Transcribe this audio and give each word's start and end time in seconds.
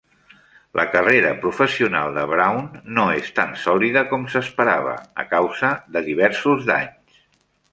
La 0.77 0.83
carrera 0.93 1.33
professional 1.43 2.15
de 2.19 2.23
Brown 2.31 2.65
no 2.99 3.05
és 3.17 3.29
tan 3.41 3.53
sòlida 3.67 4.03
com 4.15 4.25
s'esperava 4.37 4.97
a 5.25 5.27
causa 5.35 5.71
de 5.97 6.05
diversos 6.09 6.65
danys. 6.73 7.23